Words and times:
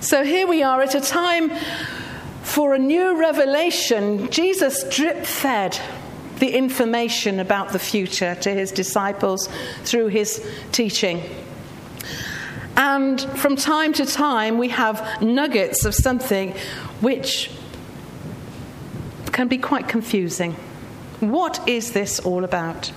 So 0.00 0.24
here 0.24 0.46
we 0.46 0.62
are 0.62 0.80
at 0.80 0.94
a 0.94 1.00
time 1.00 1.50
for 2.40 2.72
a 2.72 2.78
new 2.78 3.20
revelation. 3.20 4.30
Jesus 4.30 4.82
drip 4.88 5.26
fed 5.26 5.78
the 6.38 6.54
information 6.54 7.38
about 7.38 7.72
the 7.72 7.78
future 7.78 8.34
to 8.36 8.50
his 8.50 8.72
disciples 8.72 9.50
through 9.84 10.06
his 10.06 10.42
teaching. 10.72 11.22
And 12.78 13.20
from 13.20 13.56
time 13.56 13.92
to 13.92 14.06
time, 14.06 14.56
we 14.56 14.70
have 14.70 15.20
nuggets 15.20 15.84
of 15.84 15.94
something 15.94 16.54
which 17.02 17.50
can 19.32 19.48
be 19.48 19.58
quite 19.58 19.86
confusing. 19.86 20.54
What 21.20 21.68
is 21.68 21.92
this 21.92 22.20
all 22.20 22.44
about? 22.44 22.90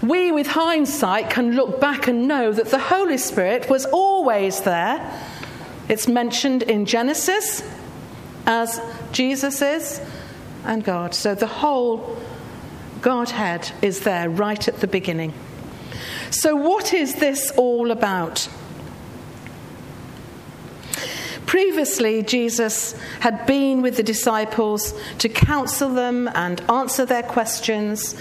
We, 0.00 0.30
with 0.30 0.46
hindsight, 0.46 1.28
can 1.30 1.56
look 1.56 1.80
back 1.80 2.06
and 2.06 2.28
know 2.28 2.52
that 2.52 2.68
the 2.68 2.78
Holy 2.78 3.18
Spirit 3.18 3.68
was 3.68 3.84
always 3.86 4.60
there. 4.60 5.12
It's 5.88 6.08
mentioned 6.08 6.62
in 6.62 6.84
Genesis 6.84 7.62
as 8.46 8.80
Jesus 9.12 9.62
is 9.62 10.00
and 10.64 10.84
God. 10.84 11.14
So 11.14 11.34
the 11.34 11.46
whole 11.46 12.18
Godhead 13.02 13.70
is 13.82 14.00
there 14.00 14.28
right 14.28 14.66
at 14.66 14.80
the 14.80 14.86
beginning. 14.88 15.32
So, 16.30 16.56
what 16.56 16.92
is 16.92 17.14
this 17.16 17.52
all 17.56 17.92
about? 17.92 18.48
Previously, 21.46 22.24
Jesus 22.24 22.98
had 23.20 23.46
been 23.46 23.80
with 23.80 23.96
the 23.96 24.02
disciples 24.02 24.92
to 25.18 25.28
counsel 25.28 25.90
them 25.90 26.28
and 26.34 26.60
answer 26.68 27.06
their 27.06 27.22
questions 27.22 28.16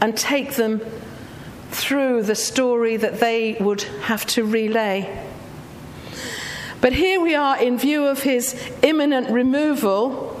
and 0.00 0.16
take 0.16 0.54
them 0.54 0.80
through 1.70 2.24
the 2.24 2.34
story 2.34 2.96
that 2.96 3.20
they 3.20 3.56
would 3.60 3.82
have 3.82 4.26
to 4.26 4.44
relay. 4.44 5.25
But 6.86 6.92
here 6.92 7.20
we 7.20 7.34
are 7.34 7.60
in 7.60 7.78
view 7.78 8.06
of 8.06 8.22
his 8.22 8.54
imminent 8.80 9.28
removal 9.30 10.40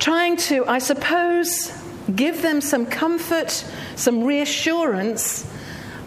trying 0.00 0.36
to, 0.48 0.66
I 0.66 0.80
suppose, 0.80 1.70
give 2.16 2.42
them 2.42 2.60
some 2.60 2.84
comfort, 2.84 3.52
some 3.94 4.24
reassurance 4.24 5.48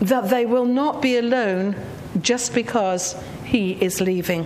that 0.02 0.30
they 0.30 0.46
will 0.46 0.66
not 0.66 1.02
be 1.02 1.16
alone 1.16 1.78
just 2.20 2.54
because 2.54 3.16
he 3.46 3.72
is 3.82 4.02
leaving. 4.02 4.46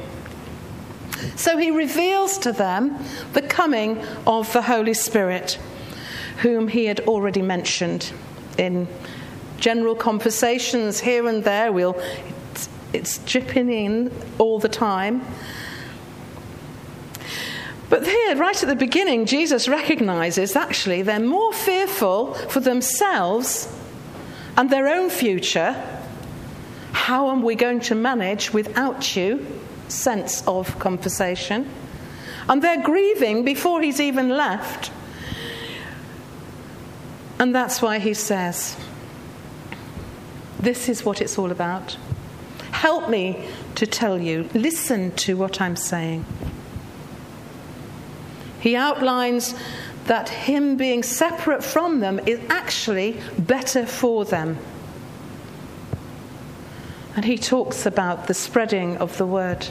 So 1.36 1.58
he 1.58 1.72
reveals 1.72 2.38
to 2.38 2.52
them 2.52 3.04
the 3.34 3.42
coming 3.42 3.98
of 4.28 4.54
the 4.54 4.62
Holy 4.62 4.94
Spirit, 4.94 5.58
whom 6.44 6.68
he 6.68 6.86
had 6.86 7.00
already 7.00 7.42
mentioned 7.42 8.12
in 8.60 8.88
general 9.58 9.96
conversations 9.96 11.00
here 11.00 11.28
and 11.28 11.44
there. 11.44 11.72
We'll, 11.72 12.00
it's, 12.96 13.18
dripping 13.20 13.70
in 13.70 14.12
all 14.38 14.60
the 14.60 14.70
time. 14.70 15.22
But 17.90 18.06
here, 18.06 18.36
right 18.36 18.62
at 18.62 18.68
the 18.68 18.76
beginning, 18.76 19.26
Jesus 19.26 19.68
recognizes 19.68 20.56
actually 20.56 21.04
they're 21.04 21.20
more 21.20 21.54
fearful 21.54 22.34
for 22.34 22.60
themselves 22.60 23.72
and 24.58 24.70
their 24.70 24.88
own 24.88 25.10
future. 25.10 25.74
How 26.94 27.30
am 27.30 27.44
we 27.44 27.56
going 27.56 27.82
to 27.82 27.96
manage 27.96 28.52
without 28.54 29.16
you? 29.16 29.46
Sense 29.88 30.44
of 30.48 30.80
conversation. 30.80 31.70
And 32.50 32.62
they're 32.62 32.82
grieving 32.82 33.46
before 33.46 33.82
he's 33.82 34.00
even 34.00 34.30
left. 34.30 34.92
And 37.38 37.54
that's 37.54 37.82
why 37.82 38.00
he 38.00 38.14
says, 38.14 38.78
This 40.60 40.90
is 40.90 41.06
what 41.06 41.22
it's 41.22 41.38
all 41.38 41.52
about. 41.52 41.98
Help 42.76 43.10
me 43.10 43.48
to 43.76 43.88
tell 43.88 44.22
you. 44.22 44.50
Listen 44.54 45.12
to 45.12 45.38
what 45.38 45.62
I'm 45.62 45.78
saying. 45.78 46.26
He 48.60 48.76
outlines 48.76 49.56
that 50.08 50.28
him 50.28 50.76
being 50.76 51.02
separate 51.02 51.64
from 51.64 52.02
them 52.02 52.20
is 52.28 52.40
actually 52.50 53.20
better 53.40 53.86
for 53.86 54.26
them. 54.26 54.58
And 57.16 57.24
he 57.24 57.38
talks 57.38 57.86
about 57.86 58.28
the 58.28 58.34
spreading 58.34 58.98
of 58.98 59.18
the 59.18 59.26
word. 59.26 59.68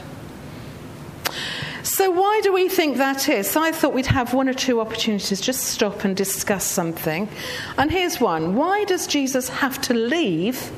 So, 1.83 2.09
why 2.09 2.41
do 2.43 2.51
we 2.51 2.67
think 2.67 2.97
that 2.97 3.29
is? 3.29 3.49
So 3.49 3.61
I 3.61 3.71
thought 3.71 3.93
we'd 3.93 4.07
have 4.07 4.33
one 4.33 4.49
or 4.49 4.55
two 4.55 4.81
opportunities 4.81 5.39
just 5.39 5.61
stop 5.61 6.03
and 6.03 6.17
discuss 6.17 6.65
something. 6.65 7.29
And 7.77 7.91
here's 7.91 8.19
one 8.19 8.55
Why 8.55 8.83
does 8.83 9.05
Jesus 9.05 9.47
have 9.49 9.79
to 9.81 9.93
leave 9.93 10.71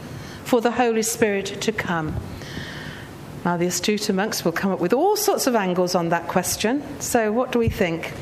for 0.48 0.62
the 0.62 0.72
Holy 0.72 1.04
Spirit 1.04 1.46
to 1.60 1.74
come? 1.74 2.16
Now, 3.44 3.58
the 3.58 3.68
astute 3.68 4.10
monks 4.14 4.46
will 4.46 4.54
come 4.54 4.72
up 4.72 4.80
with 4.80 4.94
all 4.94 5.18
sorts 5.18 5.46
of 5.46 5.56
angles 5.56 5.94
on 5.94 6.08
that 6.10 6.30
question. 6.30 6.82
So, 7.02 7.34
what 7.34 7.52
do 7.52 7.60
we 7.60 7.68
think? 7.68 8.14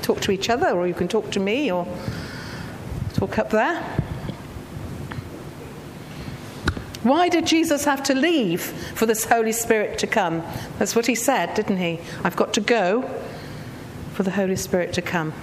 Talk 0.00 0.20
to 0.22 0.32
each 0.32 0.48
other, 0.48 0.70
or 0.70 0.88
you 0.88 0.94
can 0.94 1.06
talk 1.06 1.30
to 1.32 1.40
me, 1.40 1.70
or 1.70 1.86
talk 3.12 3.38
up 3.38 3.50
there. 3.50 3.82
Why 7.02 7.28
did 7.28 7.46
Jesus 7.46 7.84
have 7.84 8.02
to 8.04 8.14
leave 8.14 8.62
for 8.62 9.04
this 9.04 9.26
Holy 9.26 9.52
Spirit 9.52 9.98
to 9.98 10.06
come? 10.06 10.42
That's 10.78 10.96
what 10.96 11.06
he 11.06 11.14
said, 11.14 11.54
didn't 11.54 11.76
he? 11.76 12.00
I've 12.24 12.36
got 12.36 12.54
to 12.54 12.60
go 12.62 13.02
for 14.14 14.22
the 14.22 14.30
Holy 14.30 14.56
Spirit 14.56 14.94
to 14.94 15.02
come. 15.02 15.34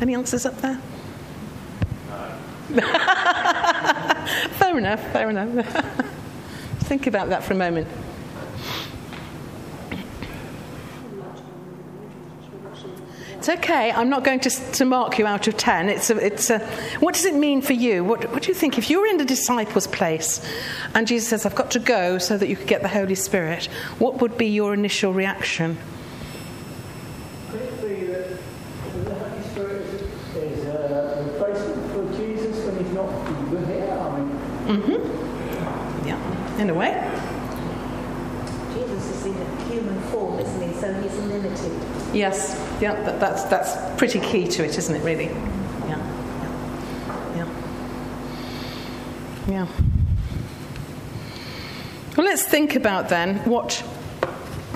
Any 0.00 0.14
answers 0.14 0.46
up 0.46 0.56
there? 0.60 0.80
fair 4.58 4.76
enough, 4.76 5.00
fair 5.12 5.30
enough. 5.30 5.66
Think 6.80 7.06
about 7.06 7.30
that 7.30 7.42
for 7.42 7.54
a 7.54 7.56
moment. 7.56 7.88
It's 13.38 13.48
okay. 13.48 13.90
I'm 13.90 14.10
not 14.10 14.22
going 14.22 14.40
to, 14.40 14.50
to 14.50 14.84
mark 14.84 15.18
you 15.18 15.26
out 15.26 15.48
of 15.48 15.56
10. 15.56 15.88
It's 15.88 16.10
a, 16.10 16.16
it's 16.18 16.50
a, 16.50 16.58
what 17.00 17.14
does 17.14 17.24
it 17.24 17.34
mean 17.34 17.62
for 17.62 17.72
you? 17.72 18.04
What, 18.04 18.30
what 18.30 18.42
do 18.42 18.48
you 18.48 18.54
think? 18.54 18.76
If 18.76 18.90
you're 18.90 19.06
in 19.06 19.16
the 19.16 19.24
disciples' 19.24 19.86
place 19.86 20.46
and 20.94 21.06
Jesus 21.06 21.28
says, 21.28 21.46
I've 21.46 21.54
got 21.54 21.70
to 21.70 21.78
go 21.78 22.18
so 22.18 22.36
that 22.36 22.48
you 22.48 22.56
could 22.56 22.66
get 22.66 22.82
the 22.82 22.88
Holy 22.88 23.14
Spirit, 23.14 23.66
what 23.98 24.20
would 24.20 24.36
be 24.36 24.48
your 24.48 24.74
initial 24.74 25.12
reaction? 25.14 25.78
Mm-hmm. 34.68 36.06
Yeah, 36.06 36.60
in 36.60 36.68
a 36.68 36.74
way. 36.74 36.92
Jesus 38.74 39.16
is 39.16 39.24
in 39.24 39.32
a 39.32 39.64
human 39.64 39.98
form, 40.10 40.38
isn't 40.40 40.60
he? 40.60 40.78
So 40.78 40.92
he's 41.00 41.16
limited. 41.20 41.72
Yes, 42.18 42.58
yeah, 42.80 43.00
that, 43.04 43.20
that's, 43.20 43.44
that's 43.44 43.96
pretty 43.96 44.18
key 44.18 44.48
to 44.48 44.64
it, 44.64 44.76
isn't 44.76 44.96
it, 44.96 45.04
really? 45.04 45.26
Yeah, 45.86 46.00
yeah, 47.36 47.48
yeah. 49.48 49.68
Well, 52.16 52.26
let's 52.26 52.44
think 52.44 52.74
about 52.74 53.08
then 53.08 53.36
what 53.48 53.84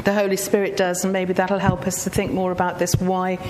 the 0.05 0.15
Holy 0.15 0.37
Spirit 0.37 0.77
does, 0.77 1.03
and 1.03 1.13
maybe 1.13 1.33
that'll 1.33 1.59
help 1.59 1.89
us 1.89 2.05
to 2.05 2.11
think 2.11 2.31
more 2.31 2.53
about 2.53 2.79
this 2.79 2.95
why 2.95 3.41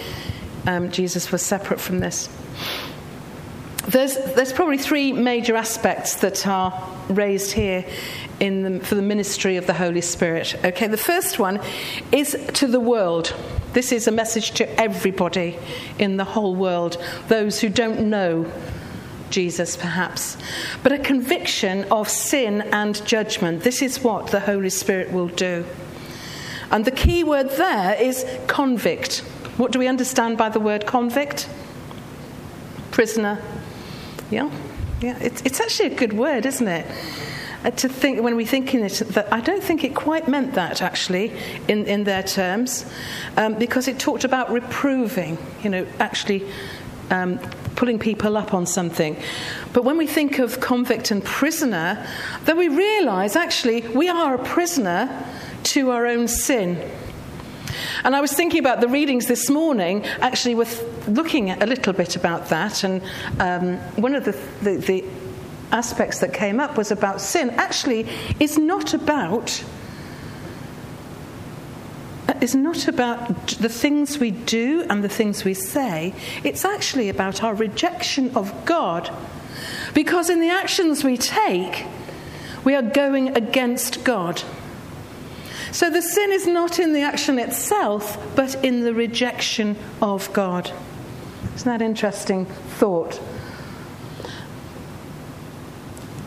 um, 0.66 0.90
Jesus 0.90 1.30
was 1.30 1.42
separate 1.42 1.78
from 1.78 1.98
this. 1.98 2.30
There's, 3.88 4.14
there's 4.14 4.54
probably 4.54 4.78
three 4.78 5.12
major 5.12 5.54
aspects 5.54 6.14
that 6.16 6.46
are 6.46 6.72
raised 7.10 7.52
here 7.52 7.84
the, 8.38 8.80
for 8.82 8.94
the 8.94 9.02
ministry 9.02 9.58
of 9.58 9.66
the 9.66 9.74
Holy 9.74 10.00
Spirit. 10.00 10.54
Okay, 10.64 10.86
the 10.86 10.96
first 10.96 11.38
one 11.38 11.60
is 12.10 12.34
to 12.54 12.66
the 12.66 12.80
world. 12.80 13.34
This 13.72 13.90
is 13.90 14.06
a 14.06 14.12
message 14.12 14.50
to 14.52 14.80
everybody 14.80 15.58
in 15.98 16.18
the 16.18 16.24
whole 16.24 16.54
world, 16.54 17.02
those 17.28 17.60
who 17.60 17.68
don't 17.68 18.10
know 18.10 18.50
Jesus, 19.30 19.76
perhaps, 19.76 20.36
but 20.82 20.92
a 20.92 20.98
conviction 20.98 21.84
of 21.90 22.08
sin 22.08 22.62
and 22.70 23.04
judgment. 23.06 23.62
This 23.62 23.80
is 23.80 24.04
what 24.04 24.26
the 24.26 24.40
Holy 24.40 24.68
Spirit 24.68 25.10
will 25.10 25.28
do. 25.28 25.64
And 26.70 26.84
the 26.84 26.90
key 26.90 27.24
word 27.24 27.50
there 27.50 27.94
is 27.94 28.26
convict. 28.46 29.18
What 29.56 29.72
do 29.72 29.78
we 29.78 29.88
understand 29.88 30.36
by 30.36 30.50
the 30.50 30.60
word 30.60 30.86
convict? 30.86 31.48
Prisoner, 32.90 33.40
yeah, 34.30 34.50
yeah. 35.00 35.18
It's, 35.18 35.42
it's 35.42 35.60
actually 35.60 35.94
a 35.94 35.96
good 35.96 36.12
word, 36.12 36.44
isn't 36.44 36.68
it? 36.68 36.86
Uh, 37.64 37.70
to 37.70 37.88
think 37.88 38.20
when 38.22 38.36
we 38.36 38.44
think 38.44 38.74
in 38.74 38.82
it 38.82 38.92
that 39.10 39.32
I 39.32 39.40
don't 39.40 39.62
think 39.62 39.84
it 39.84 39.94
quite 39.94 40.28
meant 40.28 40.54
that 40.54 40.82
actually 40.82 41.32
in, 41.68 41.86
in 41.86 42.04
their 42.04 42.22
terms, 42.22 42.84
um, 43.36 43.54
because 43.54 43.88
it 43.88 43.98
talked 43.98 44.24
about 44.24 44.50
reproving. 44.50 45.38
You 45.62 45.70
know, 45.70 45.86
actually. 45.98 46.46
Um, 47.10 47.38
pulling 47.74 47.98
people 47.98 48.36
up 48.36 48.54
on 48.54 48.64
something. 48.64 49.16
But 49.72 49.84
when 49.84 49.96
we 49.96 50.06
think 50.06 50.38
of 50.38 50.60
convict 50.60 51.10
and 51.10 51.24
prisoner, 51.24 52.06
then 52.44 52.56
we 52.56 52.68
realize 52.68 53.34
actually 53.34 53.80
we 53.80 54.08
are 54.08 54.34
a 54.34 54.44
prisoner 54.44 55.26
to 55.64 55.90
our 55.90 56.06
own 56.06 56.28
sin. 56.28 56.78
And 58.04 58.14
I 58.14 58.20
was 58.20 58.32
thinking 58.32 58.60
about 58.60 58.80
the 58.80 58.88
readings 58.88 59.26
this 59.26 59.48
morning, 59.48 60.04
actually, 60.20 60.54
with 60.54 61.08
looking 61.08 61.50
a 61.50 61.66
little 61.66 61.92
bit 61.92 62.16
about 62.16 62.48
that. 62.48 62.84
And 62.84 63.02
um, 63.38 63.78
one 64.00 64.14
of 64.14 64.24
the, 64.24 64.32
the, 64.62 64.76
the 64.76 65.04
aspects 65.72 66.20
that 66.20 66.32
came 66.32 66.60
up 66.60 66.76
was 66.76 66.90
about 66.90 67.20
sin. 67.20 67.50
Actually, 67.50 68.06
is 68.38 68.58
not 68.58 68.94
about 68.94 69.64
is 72.40 72.54
not 72.56 72.88
about 72.88 73.48
the 73.48 73.68
things 73.68 74.18
we 74.18 74.30
do 74.30 74.84
and 74.90 75.04
the 75.04 75.08
things 75.08 75.44
we 75.44 75.54
say. 75.54 76.12
It's 76.42 76.64
actually 76.64 77.08
about 77.08 77.42
our 77.42 77.54
rejection 77.54 78.36
of 78.36 78.64
God. 78.64 79.10
Because 79.94 80.28
in 80.28 80.40
the 80.40 80.50
actions 80.50 81.04
we 81.04 81.16
take, 81.16 81.86
we 82.64 82.74
are 82.74 82.82
going 82.82 83.36
against 83.36 84.02
God. 84.02 84.42
So 85.70 85.88
the 85.88 86.02
sin 86.02 86.32
is 86.32 86.46
not 86.46 86.78
in 86.78 86.92
the 86.92 87.02
action 87.02 87.38
itself, 87.38 88.18
but 88.34 88.62
in 88.64 88.82
the 88.82 88.94
rejection 88.94 89.76
of 90.00 90.32
God. 90.32 90.72
Isn't 91.54 91.70
that 91.70 91.82
interesting 91.82 92.46
thought? 92.46 93.20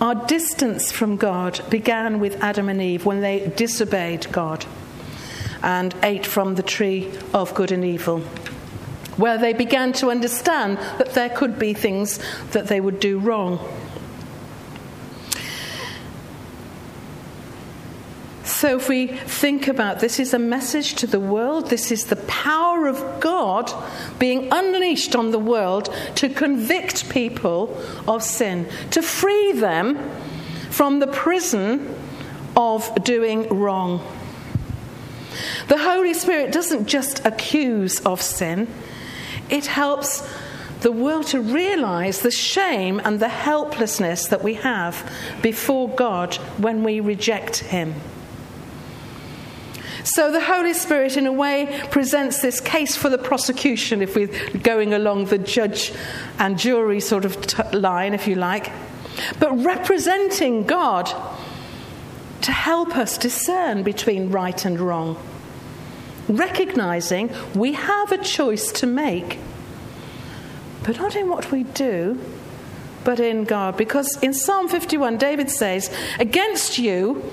Our 0.01 0.15
distance 0.25 0.91
from 0.91 1.15
God 1.15 1.61
began 1.69 2.19
with 2.19 2.43
Adam 2.43 2.67
and 2.67 2.81
Eve 2.81 3.05
when 3.05 3.21
they 3.21 3.47
disobeyed 3.55 4.29
God 4.31 4.65
and 5.63 5.95
ate 6.03 6.25
from 6.25 6.55
the 6.55 6.63
tree 6.63 7.11
of 7.33 7.55
good 7.55 7.71
and 7.71 7.85
evil, 7.85 8.19
where 9.15 9.37
they 9.37 9.53
began 9.53 9.93
to 9.93 10.11
understand 10.11 10.77
that 10.97 11.13
there 11.13 11.29
could 11.29 11.57
be 11.57 11.73
things 11.73 12.19
that 12.51 12.67
they 12.67 12.81
would 12.81 12.99
do 12.99 13.19
wrong. 13.19 13.59
So, 18.55 18.77
if 18.77 18.87
we 18.87 19.07
think 19.07 19.67
about 19.67 19.99
this, 19.99 20.17
is 20.17 20.33
a 20.33 20.39
message 20.39 20.93
to 20.95 21.07
the 21.07 21.19
world. 21.19 21.69
This 21.69 21.91
is 21.91 22.05
the 22.05 22.15
power 22.15 22.87
of 22.87 23.19
God 23.19 23.69
being 24.17 24.47
unleashed 24.49 25.13
on 25.13 25.31
the 25.31 25.39
world 25.39 25.93
to 26.15 26.29
convict 26.29 27.09
people 27.09 27.77
of 28.07 28.23
sin, 28.23 28.65
to 28.91 29.01
free 29.01 29.51
them 29.51 30.09
from 30.69 30.99
the 30.99 31.07
prison 31.07 31.93
of 32.55 33.03
doing 33.03 33.49
wrong. 33.49 33.99
The 35.67 35.77
Holy 35.77 36.13
Spirit 36.13 36.53
doesn't 36.53 36.87
just 36.87 37.25
accuse 37.25 37.99
of 38.05 38.21
sin, 38.21 38.69
it 39.49 39.65
helps 39.65 40.25
the 40.79 40.93
world 40.93 41.27
to 41.27 41.41
realize 41.41 42.21
the 42.21 42.31
shame 42.31 43.01
and 43.03 43.19
the 43.19 43.27
helplessness 43.27 44.27
that 44.27 44.45
we 44.45 44.53
have 44.53 45.11
before 45.41 45.89
God 45.89 46.35
when 46.57 46.85
we 46.85 47.01
reject 47.01 47.57
Him. 47.57 47.95
So 50.05 50.31
the 50.31 50.39
Holy 50.39 50.73
Spirit, 50.73 51.17
in 51.17 51.25
a 51.25 51.31
way, 51.31 51.81
presents 51.89 52.39
this 52.39 52.59
case 52.61 52.95
for 52.95 53.09
the 53.09 53.17
prosecution 53.17 54.03
if 54.03 54.15
we're 54.15 54.27
going 54.59 54.93
along 54.93 55.25
the 55.25 55.39
judge 55.39 55.93
and 56.37 56.59
jury 56.59 56.99
sort 56.99 57.25
of 57.25 57.41
t- 57.47 57.75
line, 57.75 58.13
if 58.13 58.27
you 58.27 58.35
like, 58.35 58.71
but 59.39 59.51
representing 59.63 60.63
God 60.63 61.11
to 62.41 62.51
help 62.51 62.95
us 62.95 63.17
discern 63.17 63.81
between 63.81 64.29
right 64.29 64.63
and 64.63 64.79
wrong. 64.79 65.17
Recognizing 66.29 67.31
we 67.55 67.73
have 67.73 68.11
a 68.11 68.19
choice 68.19 68.71
to 68.73 68.85
make, 68.85 69.39
but 70.83 70.99
not 70.99 71.15
in 71.15 71.27
what 71.27 71.51
we 71.51 71.63
do, 71.63 72.21
but 73.03 73.19
in 73.19 73.43
God. 73.43 73.75
Because 73.75 74.21
in 74.21 74.35
Psalm 74.35 74.69
51, 74.69 75.17
David 75.17 75.49
says, 75.49 75.91
Against 76.19 76.77
you, 76.77 77.23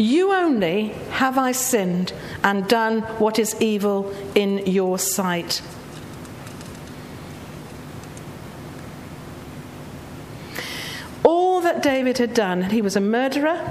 you 0.00 0.32
only 0.32 0.88
have 1.10 1.36
I 1.36 1.52
sinned 1.52 2.14
and 2.42 2.66
done 2.66 3.02
what 3.18 3.38
is 3.38 3.54
evil 3.60 4.14
in 4.34 4.64
your 4.66 4.98
sight. 4.98 5.60
All 11.22 11.60
that 11.60 11.82
David 11.82 12.16
had 12.16 12.32
done, 12.32 12.62
he 12.62 12.80
was 12.80 12.96
a 12.96 13.00
murderer, 13.00 13.70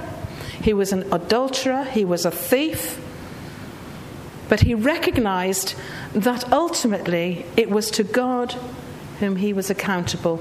he 0.62 0.72
was 0.72 0.94
an 0.94 1.12
adulterer, 1.12 1.84
he 1.86 2.06
was 2.06 2.26
a 2.26 2.32
thief, 2.32 3.02
but 4.50 4.62
he 4.62 4.76
recognized 4.76 5.74
that 6.14 6.52
ultimately 6.54 7.46
it 7.58 7.72
was 7.72 7.90
to 7.92 8.04
God 8.04 8.54
whom 9.20 9.38
he 9.38 9.52
was 9.52 9.72
accountable. 9.72 10.40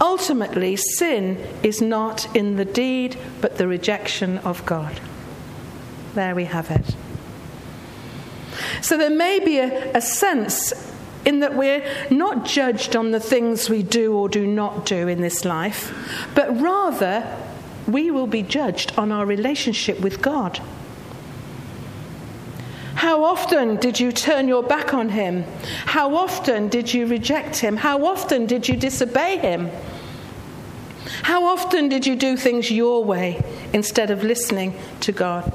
Ultimately, 0.00 0.76
sin 0.76 1.36
is 1.62 1.82
not 1.82 2.34
in 2.34 2.56
the 2.56 2.64
deed, 2.64 3.18
but 3.40 3.58
the 3.58 3.68
rejection 3.68 4.38
of 4.38 4.64
God. 4.64 5.00
There 6.14 6.34
we 6.34 6.46
have 6.46 6.70
it. 6.70 6.96
So 8.82 8.96
there 8.96 9.10
may 9.10 9.38
be 9.40 9.58
a, 9.58 9.92
a 9.92 10.00
sense 10.00 10.72
in 11.24 11.40
that 11.40 11.54
we're 11.54 11.84
not 12.10 12.46
judged 12.46 12.96
on 12.96 13.10
the 13.10 13.20
things 13.20 13.68
we 13.68 13.82
do 13.82 14.14
or 14.16 14.28
do 14.28 14.46
not 14.46 14.86
do 14.86 15.06
in 15.06 15.20
this 15.20 15.44
life, 15.44 15.92
but 16.34 16.60
rather 16.60 17.36
we 17.86 18.10
will 18.10 18.26
be 18.26 18.42
judged 18.42 18.96
on 18.96 19.12
our 19.12 19.26
relationship 19.26 20.00
with 20.00 20.22
God. 20.22 20.60
How 22.94 23.24
often 23.24 23.76
did 23.76 23.98
you 23.98 24.12
turn 24.12 24.46
your 24.46 24.62
back 24.62 24.92
on 24.92 25.08
him? 25.08 25.44
How 25.86 26.14
often 26.14 26.68
did 26.68 26.92
you 26.92 27.06
reject 27.06 27.56
him? 27.56 27.76
How 27.76 28.04
often 28.04 28.46
did 28.46 28.68
you 28.68 28.76
disobey 28.76 29.38
him? 29.38 29.70
How 31.22 31.44
often 31.44 31.88
did 31.88 32.06
you 32.06 32.16
do 32.16 32.36
things 32.36 32.70
your 32.70 33.04
way 33.04 33.42
instead 33.72 34.10
of 34.10 34.24
listening 34.24 34.74
to 35.00 35.12
God? 35.12 35.52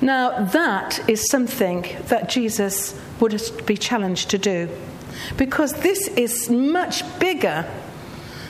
Now, 0.00 0.44
that 0.44 1.08
is 1.08 1.28
something 1.28 1.86
that 2.08 2.28
Jesus 2.28 2.98
would 3.18 3.40
be 3.64 3.76
challenged 3.76 4.30
to 4.30 4.38
do 4.38 4.68
because 5.36 5.72
this 5.74 6.08
is 6.08 6.50
much 6.50 7.02
bigger 7.18 7.64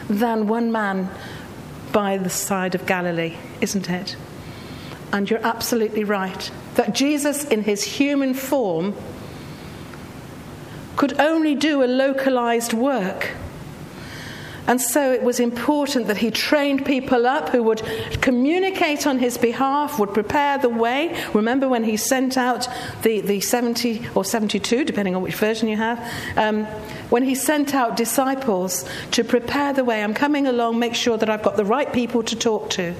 than 0.09 0.49
one 0.49 0.73
man 0.73 1.09
by 1.93 2.17
the 2.17 2.31
side 2.31 2.75
of 2.75 2.85
Galilee, 2.87 3.37
isn't 3.61 3.89
it? 3.89 4.17
And 5.13 5.31
you're 5.31 5.45
absolutely 5.47 6.05
right 6.05 6.51
that 6.75 6.95
Jesus, 6.95 7.45
in 7.45 7.63
his 7.63 7.83
human 7.83 8.35
form, 8.35 8.95
could 10.97 11.19
only 11.21 11.55
do 11.55 11.83
a 11.83 11.87
localized 11.87 12.73
work. 12.73 13.33
And 14.67 14.81
so 14.81 15.13
it 15.13 15.23
was 15.23 15.39
important 15.39 16.09
that 16.09 16.17
he 16.17 16.31
trained 16.31 16.85
people 16.85 17.27
up 17.27 17.51
who 17.51 17.63
would 17.63 17.83
communicate 18.21 19.07
on 19.07 19.19
his 19.19 19.39
behalf, 19.39 19.99
would 19.99 20.13
prepare 20.13 20.59
the 20.59 20.69
way. 20.69 21.17
Remember 21.33 21.69
when 21.69 21.85
he 21.85 21.97
sent 21.97 22.37
out 22.37 22.69
the, 23.03 23.21
the 23.21 23.41
70 23.41 24.09
or 24.15 24.25
72, 24.25 24.85
depending 24.85 25.15
on 25.15 25.23
which 25.23 25.37
version 25.37 25.69
you 25.69 25.77
have, 25.77 25.99
um, 26.37 26.65
when 27.11 27.23
he 27.23 27.35
sent 27.35 27.75
out 27.75 27.97
disciples 27.97 28.89
to 29.13 29.23
prepare 29.23 29.73
the 29.73 29.85
way. 29.85 30.03
I'm 30.03 30.15
coming 30.15 30.49
along, 30.49 30.79
make 30.79 30.95
sure 30.95 31.17
that 31.17 31.31
I've 31.31 31.43
got 31.43 31.57
the 31.57 31.65
right 31.65 31.93
people 31.93 32.25
to 32.25 32.35
talk 32.35 32.71
to. 32.71 32.95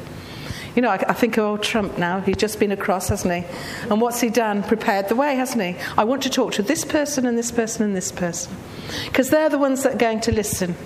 You 0.77 0.83
know, 0.83 0.91
I, 0.91 1.03
I, 1.09 1.13
think 1.15 1.39
of 1.39 1.45
old 1.45 1.63
Trump 1.63 1.97
now. 1.97 2.21
He's 2.21 2.37
just 2.37 2.61
been 2.61 2.71
across, 2.71 3.09
hasn't 3.09 3.33
he? 3.33 3.45
And 3.91 3.99
what's 3.99 4.21
he 4.21 4.29
done? 4.29 4.63
Prepared 4.63 5.09
the 5.09 5.17
way, 5.17 5.35
hasn't 5.35 5.63
he? 5.63 5.75
I 5.97 6.05
want 6.05 6.23
to 6.25 6.31
talk 6.31 6.53
to 6.53 6.63
this 6.63 6.85
person 6.85 7.25
and 7.25 7.37
this 7.37 7.51
person 7.51 7.83
and 7.83 7.97
this 7.97 8.13
person. 8.13 8.55
Because 9.07 9.31
they're 9.31 9.49
the 9.49 9.59
ones 9.59 9.83
that 9.85 9.95
are 9.95 9.99
going 9.99 10.21
to 10.21 10.33
listen. 10.33 10.77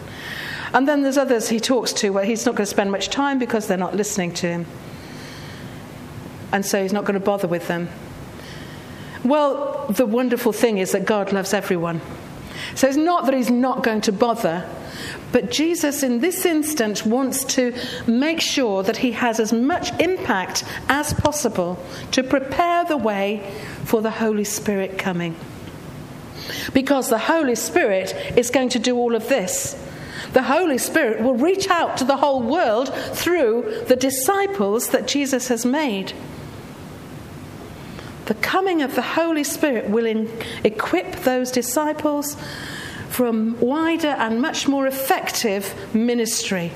And 0.73 0.87
then 0.87 1.03
there's 1.03 1.19
others 1.19 1.49
he 1.49 1.59
talks 1.59 1.93
to 1.95 2.11
where 2.11 2.25
he's 2.25 2.47
not 2.47 2.55
going 2.55 2.67
to 2.67 2.71
spend 2.71 2.93
much 2.93 3.11
time 3.11 3.41
because 3.41 3.67
they're 3.67 3.77
not 3.77 3.97
listening 3.97 4.33
to 4.35 4.47
him. 4.47 4.67
And 6.53 6.65
so 6.65 6.81
he's 6.81 6.93
not 6.93 7.05
going 7.05 7.19
to 7.19 7.25
bother 7.25 7.49
with 7.49 7.67
them. 7.67 7.89
Well, 9.25 9.87
the 9.89 10.07
wonderful 10.07 10.53
thing 10.53 10.79
is 10.79 10.93
that 10.93 11.05
God 11.05 11.33
loves 11.33 11.53
everyone. 11.53 12.01
So 12.77 12.87
it's 12.87 12.97
not 12.97 13.25
that 13.25 13.35
he's 13.35 13.51
not 13.51 13.83
going 13.83 14.03
to 14.03 14.13
bother, 14.13 14.69
but 15.33 15.51
Jesus, 15.51 16.03
in 16.03 16.21
this 16.21 16.45
instance, 16.45 17.07
wants 17.07 17.45
to 17.45 17.75
make 18.07 18.41
sure 18.41 18.83
that 18.83 18.99
he 18.99 19.13
has 19.13 19.39
as 19.39 19.53
much 19.53 19.93
impact 20.01 20.65
as 20.89 21.13
possible 21.15 21.79
to 22.13 22.23
prepare 22.23 22.85
the 22.85 22.97
way 22.97 23.53
for 23.85 24.03
the 24.03 24.11
Holy 24.11 24.45
Spirit 24.45 24.99
coming. 24.99 25.37
Because 26.73 27.11
the 27.11 27.19
Holy 27.19 27.55
Spirit 27.55 28.15
is 28.37 28.51
going 28.51 28.71
to 28.71 28.79
do 28.79 28.97
all 28.97 29.15
of 29.15 29.29
this. 29.29 29.81
The 30.33 30.43
Holy 30.43 30.79
Spirit 30.79 31.21
will 31.21 31.35
reach 31.35 31.69
out 31.69 31.97
to 31.99 32.05
the 32.05 32.17
whole 32.17 32.43
world 32.43 32.93
through 33.13 33.85
the 33.87 33.97
disciples 33.97 34.89
that 34.91 35.07
Jesus 35.07 35.49
has 35.49 35.65
made. 35.65 36.13
The 38.27 38.35
coming 38.35 38.83
of 38.83 38.95
the 38.95 39.03
Holy 39.03 39.43
Spirit 39.43 39.91
will 39.91 40.07
in, 40.07 40.31
equip 40.63 41.17
those 41.23 41.51
disciples 41.51 42.37
a 43.19 43.33
wider 43.33 44.09
and 44.09 44.41
much 44.41 44.69
more 44.69 44.87
effective 44.87 45.75
ministry. 45.95 46.71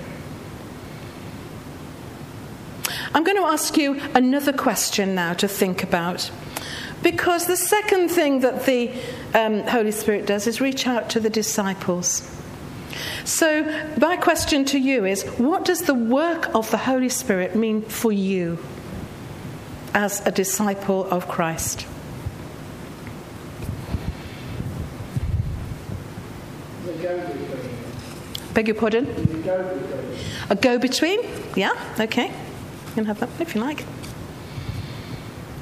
I'm 3.15 3.23
going 3.23 3.37
to 3.37 3.45
ask 3.45 3.77
you 3.77 4.01
another 4.15 4.53
question 4.53 5.15
now 5.15 5.35
to 5.35 5.47
think 5.47 5.83
about. 5.83 6.31
Because 7.03 7.47
the 7.47 7.57
second 7.57 8.09
thing 8.09 8.41
that 8.41 8.67
the 8.67 8.91
um, 9.35 9.61
Holy 9.65 9.93
Spirit 9.93 10.27
does 10.27 10.47
is 10.47 10.61
reach 10.61 10.87
out 10.87 11.11
to 11.11 11.21
the 11.21 11.31
disciples. 11.31 12.31
So, 13.25 13.65
my 14.01 14.17
question 14.17 14.65
to 14.67 14.79
you 14.79 15.05
is 15.05 15.23
what 15.39 15.65
does 15.65 15.83
the 15.83 15.95
work 15.95 16.55
of 16.55 16.71
the 16.71 16.77
Holy 16.77 17.09
Spirit 17.09 17.55
mean 17.55 17.83
for 17.83 18.13
you 18.13 18.59
as 19.93 20.25
a 20.27 20.31
disciple 20.31 21.05
of 21.11 21.29
Christ? 21.29 21.87
Beg 28.55 28.69
your 28.69 28.77
pardon? 28.77 29.07
A 30.49 30.55
go 30.55 30.79
between? 30.79 31.21
Yeah, 31.57 31.73
okay. 31.99 32.29
You 32.29 32.95
can 32.95 33.05
have 33.07 33.21
that 33.21 33.29
if 33.41 33.55
you 33.55 33.61
like. 33.61 33.85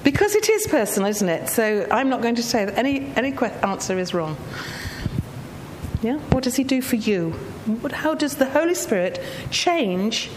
Because 0.05 0.35
it 0.35 0.49
is 0.49 0.67
personal, 0.67 1.09
isn't 1.09 1.29
it? 1.29 1.49
So 1.49 1.87
I'm 1.91 2.09
not 2.09 2.21
going 2.23 2.35
to 2.35 2.43
say 2.43 2.65
that 2.65 2.77
any, 2.77 3.13
any 3.17 3.33
answer 3.63 3.99
is 3.99 4.13
wrong. 4.13 4.37
Yeah? 6.03 6.19
What 6.31 6.43
does 6.45 6.57
he 6.57 6.65
do 6.65 6.83
for 6.83 6.97
you? 6.97 7.35
How 7.93 8.15
does 8.15 8.37
the 8.37 8.51
Holy 8.51 8.75
Spirit 8.75 9.23
change 9.51 10.31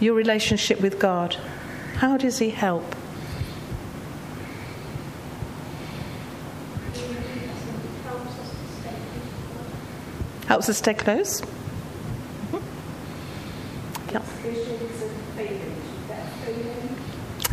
your 0.00 0.14
relationship 0.14 0.80
with 0.80 0.98
God? 0.98 1.36
How 1.96 2.16
does 2.16 2.38
he 2.38 2.50
help? 2.50 2.96
Helps 10.46 10.68
us 10.68 10.78
stay 10.78 10.94
close. 10.94 11.40
Mm-hmm. 11.40 12.58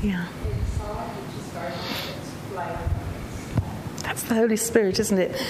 Yeah. 0.04 0.28
That's 4.04 4.24
the 4.24 4.36
Holy 4.36 4.58
Spirit, 4.58 5.00
isn't 5.00 5.18
it? 5.18 5.42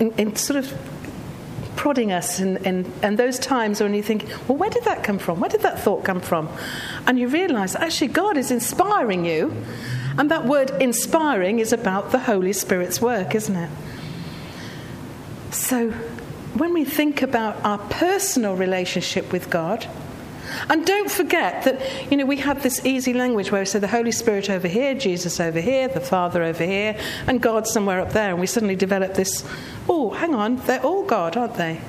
In, 0.00 0.12
in 0.12 0.34
sort 0.36 0.64
of 0.64 0.72
prodding 1.76 2.12
us 2.12 2.40
and, 2.40 2.66
and, 2.66 2.92
and 3.02 3.18
those 3.18 3.38
times 3.38 3.80
when 3.80 3.94
you 3.94 4.02
think, 4.02 4.26
well, 4.48 4.58
where 4.58 4.68
did 4.68 4.84
that 4.84 5.02
come 5.02 5.18
from? 5.18 5.40
Where 5.40 5.48
did 5.48 5.62
that 5.62 5.80
thought 5.80 6.04
come 6.04 6.20
from? 6.20 6.48
And 7.06 7.18
you 7.18 7.28
realize 7.28 7.74
actually 7.74 8.08
God 8.08 8.36
is 8.36 8.50
inspiring 8.50 9.24
you. 9.24 9.54
And 10.18 10.30
that 10.30 10.44
word 10.44 10.70
inspiring 10.82 11.60
is 11.60 11.72
about 11.72 12.10
the 12.10 12.18
Holy 12.18 12.52
Spirit's 12.52 13.00
work, 13.00 13.34
isn't 13.34 13.56
it? 13.56 13.70
So 15.52 15.94
when 16.54 16.72
we 16.74 16.84
think 16.84 17.22
about 17.22 17.64
our 17.64 17.78
personal 17.78 18.56
relationship 18.56 19.32
with 19.32 19.50
God, 19.50 19.86
and 20.68 20.84
don't 20.84 21.10
forget 21.10 21.64
that, 21.64 22.10
you 22.10 22.16
know, 22.16 22.26
we 22.26 22.38
have 22.38 22.62
this 22.62 22.84
easy 22.84 23.12
language 23.12 23.52
where 23.52 23.60
we 23.60 23.66
say 23.66 23.78
the 23.78 23.88
Holy 23.88 24.12
Spirit 24.12 24.50
over 24.50 24.66
here, 24.66 24.94
Jesus 24.94 25.38
over 25.38 25.60
here, 25.60 25.88
the 25.88 26.00
Father 26.00 26.42
over 26.42 26.64
here, 26.64 26.96
and 27.26 27.40
God 27.40 27.66
somewhere 27.66 28.00
up 28.00 28.12
there. 28.12 28.30
And 28.30 28.40
we 28.40 28.46
suddenly 28.46 28.76
develop 28.76 29.14
this 29.14 29.44
oh, 29.88 30.10
hang 30.10 30.34
on, 30.34 30.56
they're 30.56 30.82
all 30.82 31.04
God, 31.04 31.36
aren't 31.36 31.54
they? 31.54 31.80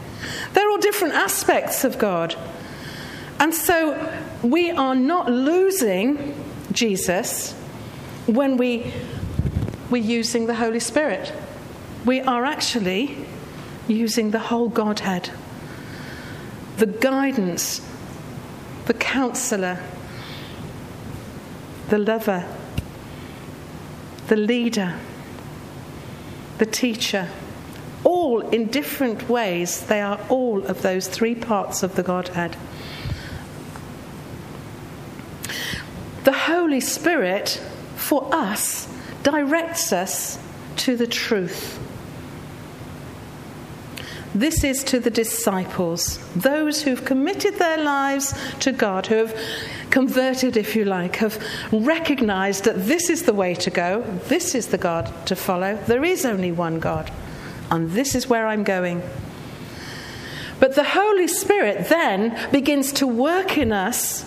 They're 0.53 0.69
all 0.69 0.79
different 0.79 1.13
aspects 1.13 1.83
of 1.83 1.97
God. 1.97 2.35
And 3.39 3.53
so 3.53 4.13
we 4.43 4.71
are 4.71 4.95
not 4.95 5.31
losing 5.31 6.35
Jesus 6.71 7.53
when 8.27 8.57
we, 8.57 8.91
we're 9.89 10.03
using 10.03 10.45
the 10.45 10.55
Holy 10.55 10.79
Spirit. 10.79 11.33
We 12.05 12.21
are 12.21 12.45
actually 12.45 13.25
using 13.91 14.31
the 14.31 14.39
whole 14.39 14.69
Godhead. 14.69 15.29
The 16.77 16.88
guidance 16.88 17.81
the 18.86 18.93
counselor, 18.93 19.79
the 21.89 21.98
lover, 21.98 22.45
the 24.27 24.36
leader, 24.36 24.95
the 26.57 26.65
teacher. 26.65 27.29
All 28.03 28.41
in 28.50 28.67
different 28.67 29.29
ways, 29.29 29.86
they 29.86 30.01
are 30.01 30.19
all 30.29 30.65
of 30.65 30.81
those 30.81 31.07
three 31.07 31.36
parts 31.36 31.83
of 31.83 31.95
the 31.95 32.03
Godhead. 32.03 32.57
The 36.24 36.33
Holy 36.33 36.81
Spirit, 36.81 37.62
for 37.95 38.27
us, 38.33 38.91
directs 39.24 39.93
us 39.93 40.39
to 40.77 40.98
the 40.98 41.07
truth. 41.07 41.79
This 44.33 44.63
is 44.63 44.83
to 44.85 45.00
the 45.00 45.09
disciples, 45.09 46.17
those 46.35 46.83
who've 46.83 47.03
committed 47.03 47.55
their 47.55 47.83
lives 47.83 48.33
to 48.61 48.71
God, 48.71 49.07
who 49.07 49.15
have 49.15 49.38
converted, 49.89 50.55
if 50.55 50.73
you 50.75 50.85
like, 50.85 51.17
have 51.17 51.43
recognized 51.71 52.63
that 52.63 52.85
this 52.88 53.09
is 53.09 53.23
the 53.23 53.33
way 53.33 53.53
to 53.55 53.69
go, 53.69 54.03
this 54.29 54.55
is 54.55 54.67
the 54.67 54.77
God 54.77 55.11
to 55.27 55.35
follow, 55.35 55.75
there 55.88 56.05
is 56.05 56.25
only 56.25 56.51
one 56.51 56.79
God, 56.79 57.11
and 57.69 57.91
this 57.91 58.15
is 58.15 58.29
where 58.29 58.47
I'm 58.47 58.63
going. 58.63 59.01
But 60.61 60.75
the 60.75 60.83
Holy 60.85 61.27
Spirit 61.27 61.89
then 61.89 62.51
begins 62.51 62.93
to 62.93 63.07
work 63.07 63.57
in 63.57 63.73
us 63.73 64.25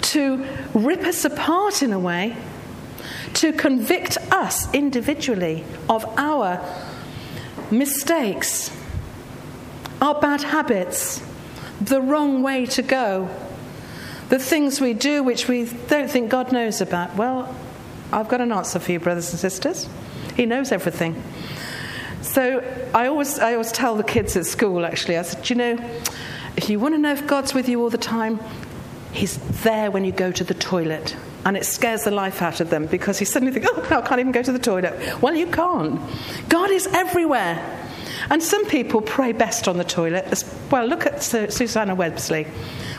to 0.00 0.46
rip 0.72 1.02
us 1.02 1.24
apart 1.24 1.82
in 1.82 1.92
a 1.92 1.98
way, 1.98 2.36
to 3.34 3.52
convict 3.52 4.16
us 4.30 4.72
individually 4.72 5.64
of 5.90 6.06
our 6.16 6.64
mistakes 7.70 8.70
our 10.00 10.20
bad 10.20 10.42
habits, 10.42 11.22
the 11.80 12.00
wrong 12.00 12.42
way 12.42 12.66
to 12.66 12.82
go, 12.82 13.28
the 14.28 14.38
things 14.38 14.80
we 14.80 14.92
do 14.92 15.22
which 15.22 15.48
we 15.48 15.64
don't 15.88 16.10
think 16.10 16.30
God 16.30 16.52
knows 16.52 16.80
about. 16.80 17.14
Well, 17.16 17.54
I've 18.12 18.28
got 18.28 18.40
an 18.40 18.52
answer 18.52 18.78
for 18.78 18.92
you, 18.92 19.00
brothers 19.00 19.30
and 19.30 19.38
sisters. 19.38 19.88
He 20.36 20.46
knows 20.46 20.72
everything. 20.72 21.22
So 22.22 22.62
I 22.92 23.06
always, 23.06 23.38
I 23.38 23.52
always 23.52 23.72
tell 23.72 23.96
the 23.96 24.04
kids 24.04 24.36
at 24.36 24.46
school, 24.46 24.84
actually, 24.84 25.16
I 25.16 25.22
said, 25.22 25.48
you 25.48 25.56
know, 25.56 25.78
if 26.56 26.68
you 26.68 26.78
want 26.80 26.94
to 26.94 26.98
know 26.98 27.12
if 27.12 27.26
God's 27.26 27.54
with 27.54 27.68
you 27.68 27.80
all 27.82 27.90
the 27.90 27.98
time, 27.98 28.40
He's 29.12 29.38
there 29.62 29.90
when 29.90 30.04
you 30.04 30.12
go 30.12 30.30
to 30.30 30.44
the 30.44 30.54
toilet. 30.54 31.16
And 31.46 31.56
it 31.56 31.64
scares 31.64 32.02
the 32.04 32.10
life 32.10 32.42
out 32.42 32.60
of 32.60 32.70
them 32.70 32.86
because 32.86 33.20
you 33.20 33.26
suddenly 33.26 33.54
think, 33.54 33.66
oh, 33.70 33.86
no, 33.90 34.00
I 34.00 34.06
can't 34.06 34.20
even 34.20 34.32
go 34.32 34.42
to 34.42 34.52
the 34.52 34.58
toilet. 34.58 35.22
Well, 35.22 35.34
you 35.34 35.46
can't. 35.46 36.00
God 36.48 36.70
is 36.70 36.86
everywhere. 36.88 37.85
And 38.30 38.42
some 38.42 38.66
people 38.66 39.00
pray 39.00 39.32
best 39.32 39.68
on 39.68 39.78
the 39.78 39.84
toilet. 39.84 40.44
Well, 40.70 40.86
look 40.86 41.06
at 41.06 41.22
Susanna 41.22 41.94
Wesley. 41.94 42.44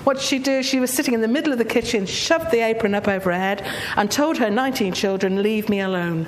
What 0.04 0.18
did 0.18 0.24
she 0.24 0.40
do? 0.40 0.64
She 0.64 0.80
was 0.80 0.94
sitting 0.94 1.14
in 1.14 1.22
the 1.22 1.28
middle 1.28 1.52
of 1.52 1.60
the 1.60 1.66
kitchen, 1.66 2.06
shoved 2.06 2.52
the 2.52 2.62
apron 2.62 2.96
up 2.96 3.08
over 3.08 3.32
her 3.32 3.38
head, 3.38 3.66
and 3.98 4.10
told 4.10 4.38
her 4.38 4.50
19 4.50 4.94
children, 4.94 5.44
Leave 5.44 5.68
me 5.68 5.82
alone. 5.82 6.28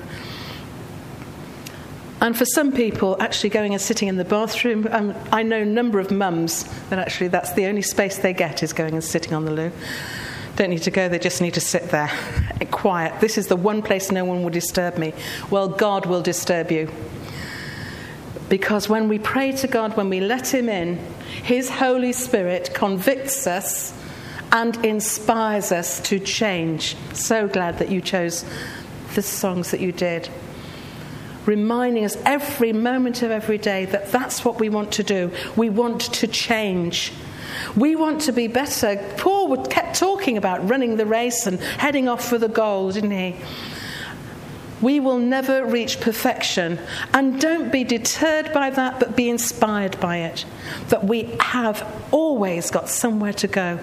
And 2.20 2.36
for 2.36 2.44
some 2.44 2.72
people, 2.72 3.16
actually 3.20 3.48
going 3.48 3.72
and 3.72 3.80
sitting 3.80 4.08
in 4.08 4.16
the 4.16 4.24
bathroom, 4.26 4.86
um, 4.90 5.14
I 5.32 5.42
know 5.42 5.62
a 5.62 5.64
number 5.64 5.98
of 5.98 6.10
mums 6.10 6.64
that 6.90 6.98
actually 6.98 7.28
that's 7.28 7.52
the 7.54 7.64
only 7.64 7.80
space 7.80 8.18
they 8.18 8.34
get 8.34 8.62
is 8.62 8.74
going 8.74 8.92
and 8.92 9.02
sitting 9.02 9.32
on 9.32 9.46
the 9.46 9.52
loo. 9.52 9.72
Don't 10.56 10.68
need 10.68 10.82
to 10.82 10.90
go, 10.90 11.08
they 11.08 11.18
just 11.18 11.40
need 11.40 11.54
to 11.54 11.60
sit 11.60 11.88
there, 11.88 12.12
quiet. 12.70 13.18
This 13.20 13.38
is 13.38 13.46
the 13.46 13.56
one 13.56 13.80
place 13.80 14.10
no 14.10 14.26
one 14.26 14.42
will 14.42 14.50
disturb 14.50 14.98
me. 14.98 15.14
Well, 15.48 15.68
God 15.68 16.04
will 16.04 16.20
disturb 16.20 16.70
you. 16.70 16.90
Because 18.50 18.88
when 18.88 19.08
we 19.08 19.20
pray 19.20 19.52
to 19.52 19.68
God, 19.68 19.96
when 19.96 20.10
we 20.10 20.20
let 20.20 20.52
Him 20.52 20.68
in, 20.68 20.96
His 21.44 21.70
Holy 21.70 22.12
Spirit 22.12 22.72
convicts 22.74 23.46
us 23.46 23.96
and 24.52 24.84
inspires 24.84 25.70
us 25.70 26.00
to 26.00 26.18
change. 26.18 26.96
So 27.14 27.46
glad 27.46 27.78
that 27.78 27.90
you 27.90 28.00
chose 28.00 28.44
the 29.14 29.22
songs 29.22 29.70
that 29.70 29.80
you 29.80 29.92
did. 29.92 30.28
Reminding 31.46 32.04
us 32.04 32.16
every 32.26 32.72
moment 32.72 33.22
of 33.22 33.30
every 33.30 33.56
day 33.56 33.84
that 33.86 34.10
that's 34.10 34.44
what 34.44 34.58
we 34.58 34.68
want 34.68 34.92
to 34.92 35.04
do. 35.04 35.30
We 35.56 35.70
want 35.70 36.00
to 36.00 36.26
change. 36.26 37.12
We 37.76 37.94
want 37.94 38.22
to 38.22 38.32
be 38.32 38.48
better. 38.48 38.96
Paul 39.16 39.64
kept 39.66 39.96
talking 39.96 40.36
about 40.36 40.68
running 40.68 40.96
the 40.96 41.06
race 41.06 41.46
and 41.46 41.60
heading 41.60 42.08
off 42.08 42.28
for 42.28 42.36
the 42.36 42.48
goal, 42.48 42.90
didn't 42.90 43.12
he? 43.12 43.36
We 44.80 44.98
will 44.98 45.18
never 45.18 45.64
reach 45.64 46.00
perfection. 46.00 46.78
And 47.12 47.40
don't 47.40 47.70
be 47.70 47.84
deterred 47.84 48.52
by 48.52 48.70
that, 48.70 48.98
but 48.98 49.16
be 49.16 49.28
inspired 49.28 50.00
by 50.00 50.18
it. 50.18 50.44
That 50.88 51.04
we 51.04 51.36
have 51.40 51.86
always 52.10 52.70
got 52.70 52.88
somewhere 52.88 53.34
to 53.34 53.46
go. 53.46 53.78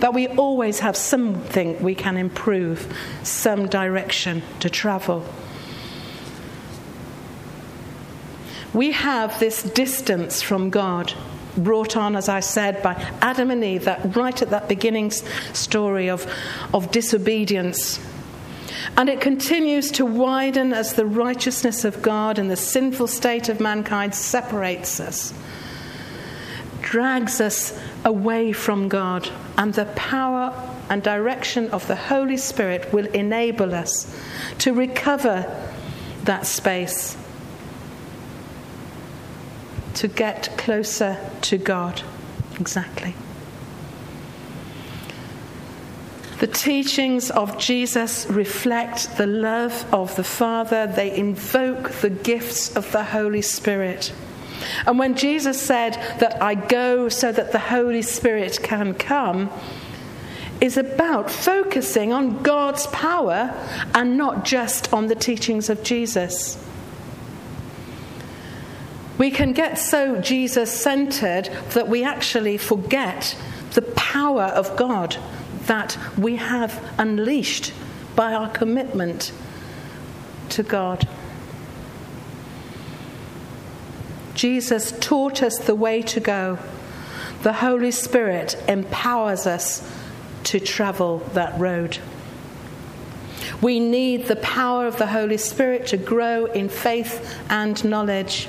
That 0.00 0.14
we 0.14 0.28
always 0.28 0.80
have 0.80 0.96
something 0.96 1.80
we 1.82 1.94
can 1.94 2.16
improve, 2.16 2.92
some 3.22 3.68
direction 3.68 4.42
to 4.60 4.70
travel. 4.70 5.24
We 8.72 8.92
have 8.92 9.38
this 9.40 9.62
distance 9.62 10.42
from 10.42 10.70
God 10.70 11.12
brought 11.56 11.96
on, 11.96 12.16
as 12.16 12.28
I 12.28 12.40
said, 12.40 12.82
by 12.82 12.94
Adam 13.20 13.50
and 13.50 13.62
Eve, 13.64 13.84
that 13.84 14.16
right 14.16 14.40
at 14.40 14.50
that 14.50 14.68
beginning 14.68 15.10
story 15.10 16.08
of, 16.08 16.32
of 16.72 16.90
disobedience 16.90 17.98
and 18.96 19.08
it 19.08 19.20
continues 19.20 19.90
to 19.92 20.06
widen 20.06 20.72
as 20.72 20.94
the 20.94 21.06
righteousness 21.06 21.84
of 21.84 22.02
God 22.02 22.38
and 22.38 22.50
the 22.50 22.56
sinful 22.56 23.06
state 23.06 23.48
of 23.48 23.60
mankind 23.60 24.14
separates 24.14 25.00
us, 25.00 25.34
drags 26.80 27.40
us 27.40 27.78
away 28.04 28.52
from 28.52 28.88
God, 28.88 29.28
and 29.58 29.74
the 29.74 29.86
power 29.96 30.52
and 30.88 31.02
direction 31.02 31.70
of 31.70 31.86
the 31.86 31.96
Holy 31.96 32.36
Spirit 32.36 32.92
will 32.92 33.06
enable 33.06 33.74
us 33.74 34.14
to 34.58 34.72
recover 34.72 35.46
that 36.24 36.46
space, 36.46 37.16
to 39.94 40.08
get 40.08 40.56
closer 40.58 41.18
to 41.42 41.58
God. 41.58 42.02
Exactly. 42.58 43.14
The 46.40 46.46
teachings 46.46 47.30
of 47.30 47.58
Jesus 47.58 48.26
reflect 48.30 49.18
the 49.18 49.26
love 49.26 49.84
of 49.92 50.16
the 50.16 50.24
Father. 50.24 50.86
They 50.86 51.14
invoke 51.14 51.90
the 51.90 52.08
gifts 52.08 52.74
of 52.74 52.90
the 52.92 53.04
Holy 53.04 53.42
Spirit. 53.42 54.10
And 54.86 54.98
when 54.98 55.16
Jesus 55.16 55.60
said 55.60 55.92
that 56.18 56.42
I 56.42 56.54
go 56.54 57.10
so 57.10 57.30
that 57.30 57.52
the 57.52 57.58
Holy 57.58 58.00
Spirit 58.00 58.58
can 58.62 58.94
come, 58.94 59.50
is 60.62 60.78
about 60.78 61.30
focusing 61.30 62.10
on 62.10 62.42
God's 62.42 62.86
power 62.86 63.52
and 63.94 64.16
not 64.16 64.46
just 64.46 64.94
on 64.94 65.08
the 65.08 65.14
teachings 65.14 65.68
of 65.68 65.82
Jesus. 65.82 66.62
We 69.18 69.30
can 69.30 69.52
get 69.52 69.78
so 69.78 70.18
Jesus 70.22 70.72
centered 70.72 71.50
that 71.72 71.88
we 71.88 72.02
actually 72.02 72.56
forget 72.56 73.36
the 73.72 73.82
power 73.82 74.44
of 74.44 74.74
God 74.78 75.18
that 75.66 75.96
we 76.18 76.36
have 76.36 76.82
unleashed 76.98 77.72
by 78.16 78.34
our 78.34 78.48
commitment 78.50 79.32
to 80.50 80.62
God. 80.62 81.08
Jesus 84.34 84.92
taught 85.00 85.42
us 85.42 85.58
the 85.58 85.74
way 85.74 86.02
to 86.02 86.20
go. 86.20 86.58
The 87.42 87.52
Holy 87.54 87.90
Spirit 87.90 88.56
empowers 88.68 89.46
us 89.46 89.88
to 90.44 90.60
travel 90.60 91.18
that 91.34 91.58
road. 91.58 91.98
We 93.60 93.80
need 93.80 94.26
the 94.26 94.36
power 94.36 94.86
of 94.86 94.96
the 94.96 95.08
Holy 95.08 95.36
Spirit 95.36 95.88
to 95.88 95.96
grow 95.96 96.46
in 96.46 96.68
faith 96.68 97.38
and 97.50 97.82
knowledge. 97.84 98.48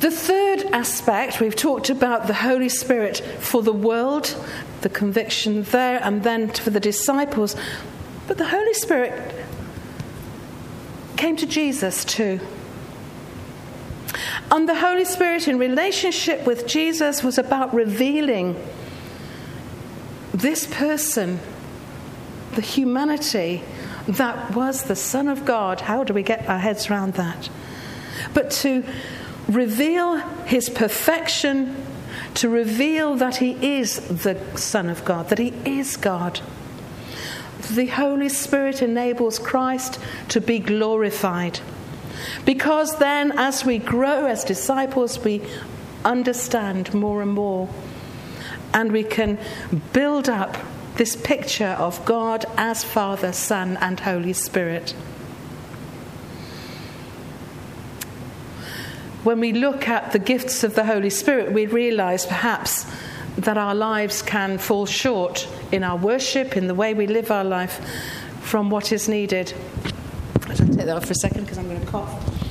The 0.00 0.10
third 0.10 0.62
aspect, 0.72 1.40
we've 1.40 1.56
talked 1.56 1.90
about 1.90 2.28
the 2.28 2.34
Holy 2.34 2.68
Spirit 2.68 3.18
for 3.40 3.62
the 3.62 3.72
world 3.72 4.36
the 4.80 4.88
conviction 4.88 5.62
there, 5.64 6.00
and 6.02 6.22
then 6.22 6.48
for 6.50 6.70
the 6.70 6.80
disciples. 6.80 7.56
But 8.26 8.38
the 8.38 8.46
Holy 8.46 8.74
Spirit 8.74 9.34
came 11.16 11.36
to 11.36 11.46
Jesus 11.46 12.04
too. 12.04 12.40
And 14.50 14.68
the 14.68 14.76
Holy 14.76 15.04
Spirit, 15.04 15.48
in 15.48 15.58
relationship 15.58 16.46
with 16.46 16.66
Jesus, 16.66 17.22
was 17.22 17.38
about 17.38 17.74
revealing 17.74 18.56
this 20.32 20.66
person, 20.66 21.40
the 22.54 22.60
humanity 22.60 23.62
that 24.06 24.54
was 24.54 24.84
the 24.84 24.96
Son 24.96 25.28
of 25.28 25.44
God. 25.44 25.82
How 25.82 26.04
do 26.04 26.14
we 26.14 26.22
get 26.22 26.48
our 26.48 26.58
heads 26.58 26.88
around 26.88 27.14
that? 27.14 27.50
But 28.32 28.50
to 28.62 28.84
reveal 29.48 30.16
his 30.46 30.68
perfection 30.68 31.74
to 32.34 32.48
reveal 32.48 33.16
that 33.16 33.36
he 33.36 33.78
is 33.78 33.96
the 34.08 34.38
Son 34.56 34.88
of 34.88 35.04
God, 35.04 35.28
that 35.30 35.38
he 35.38 35.52
is 35.64 35.96
God. 35.96 36.40
The 37.70 37.86
Holy 37.86 38.28
Spirit 38.28 38.82
enables 38.82 39.38
Christ 39.38 39.98
to 40.28 40.40
be 40.40 40.58
glorified. 40.58 41.60
Because 42.44 42.98
then, 42.98 43.32
as 43.36 43.64
we 43.64 43.78
grow 43.78 44.26
as 44.26 44.44
disciples, 44.44 45.22
we 45.24 45.42
understand 46.04 46.94
more 46.94 47.22
and 47.22 47.32
more. 47.32 47.68
And 48.72 48.92
we 48.92 49.02
can 49.02 49.38
build 49.92 50.28
up 50.28 50.56
this 50.96 51.16
picture 51.16 51.76
of 51.78 52.04
God 52.04 52.44
as 52.56 52.84
Father, 52.84 53.32
Son, 53.32 53.76
and 53.80 54.00
Holy 54.00 54.32
Spirit. 54.32 54.94
When 59.28 59.40
we 59.40 59.52
look 59.52 59.86
at 59.88 60.12
the 60.12 60.18
gifts 60.18 60.64
of 60.64 60.74
the 60.74 60.86
Holy 60.86 61.10
Spirit, 61.10 61.52
we 61.52 61.66
realize 61.66 62.24
perhaps 62.24 62.90
that 63.36 63.58
our 63.58 63.74
lives 63.74 64.22
can 64.22 64.56
fall 64.56 64.86
short 64.86 65.46
in 65.70 65.84
our 65.84 65.98
worship, 65.98 66.56
in 66.56 66.66
the 66.66 66.74
way 66.74 66.94
we 66.94 67.06
live 67.06 67.30
our 67.30 67.44
life, 67.44 67.78
from 68.40 68.70
what 68.70 68.90
is 68.90 69.06
needed. 69.06 69.52
I'll 70.46 70.56
take 70.56 70.70
that 70.70 70.88
off 70.88 71.04
for 71.04 71.12
a 71.12 71.16
second 71.16 71.42
because 71.42 71.58
I'm 71.58 71.68
going 71.68 71.78
to 71.78 71.86
cough. 71.86 72.47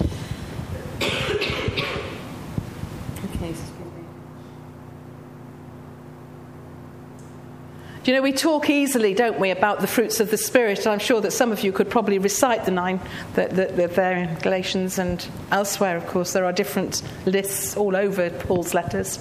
You 8.08 8.14
know, 8.14 8.22
we 8.22 8.32
talk 8.32 8.70
easily, 8.70 9.14
don't 9.14 9.38
we, 9.38 9.52
about 9.52 9.82
the 9.82 9.88
fruits 9.88 10.22
of 10.22 10.32
the 10.32 10.38
Spirit. 10.38 10.88
I'm 10.88 10.98
sure 10.98 11.20
that 11.20 11.32
some 11.32 11.52
of 11.52 11.62
you 11.62 11.74
could 11.74 11.90
probably 11.90 12.20
recite 12.20 12.64
the 12.64 12.72
nine 12.72 13.02
that, 13.34 13.50
that, 13.58 13.76
that 13.76 13.96
there 13.96 14.16
in 14.16 14.34
Galatians 14.36 14.98
and 14.98 15.28
elsewhere. 15.52 15.98
Of 15.98 16.08
course, 16.08 16.32
there 16.32 16.46
are 16.46 16.54
different 16.54 17.02
lists 17.26 17.76
all 17.76 17.98
over 17.98 18.30
Paul's 18.30 18.74
letters. 18.74 19.20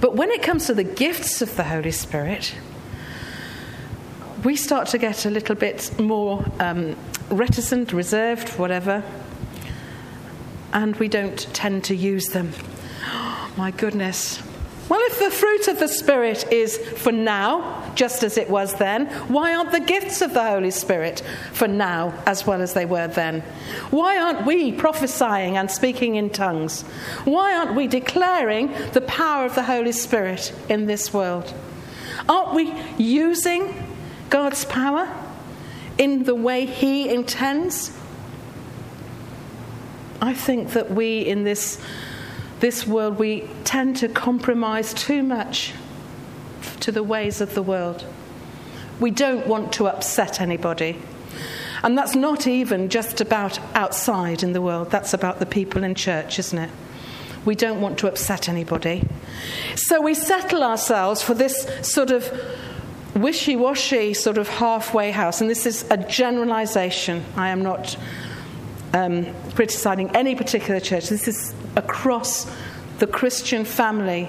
But 0.00 0.16
when 0.16 0.32
it 0.32 0.42
comes 0.42 0.66
to 0.66 0.74
the 0.74 0.82
gifts 0.82 1.40
of 1.40 1.54
the 1.54 1.62
Holy 1.62 1.92
Spirit, 1.92 2.52
we 4.42 4.56
start 4.56 4.88
to 4.88 4.98
get 4.98 5.24
a 5.24 5.30
little 5.30 5.54
bit 5.54 5.96
more 6.00 6.44
um, 6.58 6.96
reticent, 7.30 7.92
reserved, 7.92 8.48
whatever, 8.58 9.04
and 10.72 10.96
we 10.96 11.06
don't 11.06 11.46
tend 11.54 11.84
to 11.84 11.94
use 11.94 12.30
them. 12.30 12.50
Oh, 13.04 13.52
my 13.56 13.70
goodness, 13.70 14.42
well, 14.88 15.00
if 15.04 15.18
the 15.18 15.30
fruit 15.30 15.68
of 15.68 15.78
the 15.78 15.88
Spirit 15.88 16.52
is 16.52 16.76
for 16.76 17.12
now, 17.12 17.92
just 17.94 18.22
as 18.22 18.36
it 18.36 18.50
was 18.50 18.74
then, 18.74 19.06
why 19.28 19.54
aren't 19.54 19.72
the 19.72 19.80
gifts 19.80 20.20
of 20.20 20.34
the 20.34 20.44
Holy 20.44 20.70
Spirit 20.70 21.22
for 21.52 21.66
now 21.66 22.12
as 22.26 22.46
well 22.46 22.60
as 22.60 22.74
they 22.74 22.84
were 22.84 23.06
then? 23.06 23.40
Why 23.90 24.18
aren't 24.18 24.44
we 24.44 24.72
prophesying 24.72 25.56
and 25.56 25.70
speaking 25.70 26.16
in 26.16 26.30
tongues? 26.30 26.82
Why 27.24 27.56
aren't 27.56 27.74
we 27.74 27.86
declaring 27.86 28.74
the 28.92 29.00
power 29.00 29.46
of 29.46 29.54
the 29.54 29.62
Holy 29.62 29.92
Spirit 29.92 30.52
in 30.68 30.84
this 30.84 31.14
world? 31.14 31.54
Aren't 32.28 32.54
we 32.54 32.74
using 32.98 33.86
God's 34.28 34.66
power 34.66 35.08
in 35.96 36.24
the 36.24 36.34
way 36.34 36.66
He 36.66 37.08
intends? 37.08 37.96
I 40.20 40.34
think 40.34 40.72
that 40.72 40.90
we 40.90 41.20
in 41.20 41.44
this 41.44 41.80
this 42.64 42.86
world, 42.86 43.18
we 43.18 43.46
tend 43.64 43.94
to 43.94 44.08
compromise 44.08 44.94
too 44.94 45.22
much 45.22 45.74
to 46.80 46.90
the 46.90 47.02
ways 47.02 47.42
of 47.42 47.52
the 47.52 47.62
world. 47.62 48.06
We 48.98 49.10
don't 49.10 49.46
want 49.46 49.74
to 49.74 49.86
upset 49.86 50.40
anybody. 50.40 50.98
And 51.82 51.98
that's 51.98 52.14
not 52.14 52.46
even 52.46 52.88
just 52.88 53.20
about 53.20 53.58
outside 53.74 54.42
in 54.42 54.54
the 54.54 54.62
world, 54.62 54.90
that's 54.90 55.12
about 55.12 55.40
the 55.40 55.44
people 55.44 55.84
in 55.84 55.94
church, 55.94 56.38
isn't 56.38 56.58
it? 56.58 56.70
We 57.44 57.54
don't 57.54 57.82
want 57.82 57.98
to 57.98 58.08
upset 58.08 58.48
anybody. 58.48 59.06
So 59.76 60.00
we 60.00 60.14
settle 60.14 60.62
ourselves 60.62 61.20
for 61.22 61.34
this 61.34 61.68
sort 61.82 62.10
of 62.10 62.32
wishy 63.14 63.56
washy, 63.56 64.14
sort 64.14 64.38
of 64.38 64.48
halfway 64.48 65.10
house. 65.10 65.42
And 65.42 65.50
this 65.50 65.66
is 65.66 65.84
a 65.90 65.98
generalization. 65.98 67.26
I 67.36 67.50
am 67.50 67.62
not 67.62 67.98
um, 68.94 69.26
criticizing 69.54 70.14
any 70.16 70.34
particular 70.34 70.80
church. 70.80 71.08
This 71.08 71.28
is 71.28 71.52
across 71.76 72.50
the 73.00 73.06
Christian 73.06 73.64
family. 73.64 74.28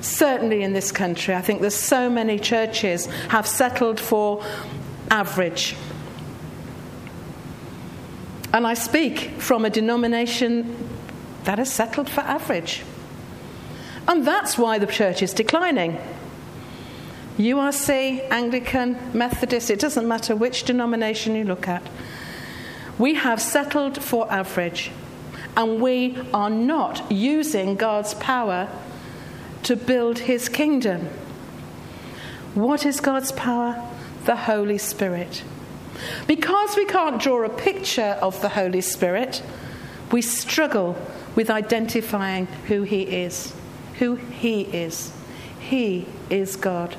Certainly 0.00 0.62
in 0.62 0.74
this 0.74 0.92
country, 0.92 1.34
I 1.34 1.40
think 1.40 1.60
there's 1.60 1.74
so 1.74 2.08
many 2.08 2.38
churches 2.38 3.06
have 3.30 3.48
settled 3.48 3.98
for 3.98 4.44
average. 5.10 5.74
And 8.52 8.66
I 8.66 8.74
speak 8.74 9.32
from 9.38 9.64
a 9.64 9.70
denomination 9.70 10.76
that 11.44 11.58
has 11.58 11.72
settled 11.72 12.08
for 12.08 12.20
average. 12.20 12.84
And 14.06 14.26
that's 14.26 14.56
why 14.56 14.78
the 14.78 14.86
church 14.86 15.22
is 15.22 15.32
declining. 15.32 15.98
URC, 17.38 18.30
Anglican, 18.30 18.98
Methodist, 19.12 19.70
it 19.70 19.80
doesn't 19.80 20.06
matter 20.06 20.36
which 20.36 20.64
denomination 20.64 21.34
you 21.34 21.44
look 21.44 21.68
at. 21.68 21.82
We 22.98 23.14
have 23.14 23.40
settled 23.40 24.02
for 24.02 24.30
average 24.32 24.90
and 25.56 25.80
we 25.80 26.16
are 26.34 26.50
not 26.50 27.10
using 27.10 27.76
God's 27.76 28.14
power 28.14 28.68
to 29.64 29.76
build 29.76 30.20
his 30.20 30.48
kingdom. 30.48 31.08
What 32.54 32.86
is 32.86 33.00
God's 33.00 33.32
power? 33.32 33.84
The 34.24 34.36
Holy 34.36 34.78
Spirit. 34.78 35.42
Because 36.26 36.76
we 36.76 36.84
can't 36.84 37.20
draw 37.20 37.44
a 37.44 37.48
picture 37.48 38.18
of 38.20 38.40
the 38.40 38.50
Holy 38.50 38.80
Spirit, 38.80 39.42
we 40.12 40.22
struggle 40.22 40.96
with 41.34 41.50
identifying 41.50 42.46
who 42.66 42.82
he 42.82 43.02
is. 43.02 43.52
Who 43.98 44.16
he 44.16 44.62
is. 44.62 45.12
He 45.60 46.06
is 46.30 46.56
God. 46.56 46.96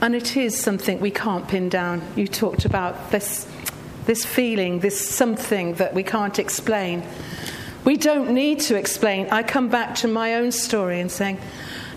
And 0.00 0.14
it 0.14 0.36
is 0.36 0.58
something 0.58 1.00
we 1.00 1.10
can't 1.10 1.48
pin 1.48 1.68
down. 1.68 2.02
You 2.14 2.28
talked 2.28 2.64
about 2.64 3.10
this 3.10 3.46
this 4.08 4.24
feeling, 4.24 4.80
this 4.80 4.98
something 5.06 5.74
that 5.74 5.92
we 5.92 6.02
can't 6.02 6.38
explain. 6.38 7.02
We 7.84 7.98
don't 7.98 8.30
need 8.30 8.60
to 8.60 8.74
explain. 8.74 9.28
I 9.30 9.42
come 9.42 9.68
back 9.68 9.96
to 9.96 10.08
my 10.08 10.36
own 10.36 10.50
story 10.50 10.98
and 10.98 11.10
saying, 11.10 11.38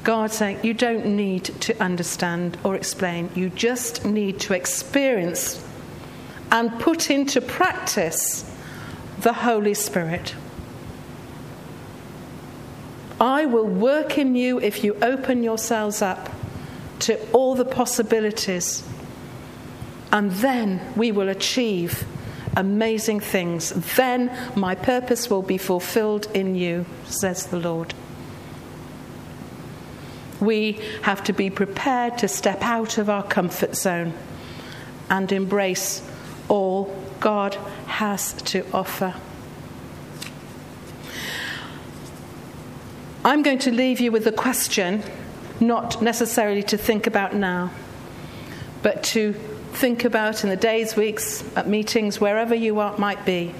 God 0.03 0.31
saying, 0.31 0.59
you 0.61 0.73
don't 0.73 1.05
need 1.05 1.45
to 1.61 1.81
understand 1.81 2.57
or 2.65 2.75
explain. 2.75 3.29
You 3.33 3.49
just 3.49 4.03
need 4.03 4.41
to 4.41 4.53
experience 4.53 5.65
and 6.51 6.77
put 6.81 7.09
into 7.09 7.39
practice 7.39 8.43
the 9.19 9.31
Holy 9.31 9.73
Spirit. 9.73 10.35
I 13.21 13.45
will 13.45 13.67
work 13.67 14.17
in 14.17 14.35
you 14.35 14.59
if 14.59 14.83
you 14.83 14.97
open 15.01 15.43
yourselves 15.43 16.01
up 16.01 16.30
to 17.01 17.19
all 17.31 17.55
the 17.55 17.65
possibilities, 17.65 18.83
and 20.11 20.31
then 20.31 20.81
we 20.95 21.11
will 21.11 21.29
achieve 21.29 22.05
amazing 22.55 23.19
things. 23.19 23.69
Then 23.95 24.31
my 24.55 24.75
purpose 24.75 25.29
will 25.29 25.41
be 25.41 25.57
fulfilled 25.57 26.27
in 26.33 26.55
you, 26.55 26.85
says 27.05 27.47
the 27.47 27.59
Lord. 27.59 27.93
We 30.39 30.79
have 31.03 31.23
to 31.25 31.33
be 31.33 31.49
prepared 31.49 32.17
to 32.19 32.27
step 32.27 32.61
out 32.61 32.97
of 32.97 33.09
our 33.09 33.23
comfort 33.23 33.75
zone 33.75 34.13
and 35.09 35.31
embrace 35.31 36.01
all 36.49 36.95
God 37.19 37.55
has 37.85 38.33
to 38.33 38.65
offer. 38.73 39.13
I'm 43.23 43.43
going 43.43 43.59
to 43.59 43.71
leave 43.71 43.99
you 43.99 44.11
with 44.11 44.25
a 44.25 44.31
question, 44.31 45.03
not 45.61 46.01
necessarily 46.01 46.63
to 46.63 46.77
think 46.77 47.07
about 47.07 47.35
now, 47.35 47.71
but 48.81 49.03
to 49.03 49.33
think 49.33 50.03
about 50.03 50.43
in 50.43 50.49
the 50.49 50.55
days, 50.55 50.95
weeks, 50.95 51.43
at 51.55 51.67
meetings, 51.67 52.19
wherever 52.19 52.55
you 52.55 52.79
are, 52.79 52.97
might 52.97 53.25
be, 53.25 53.53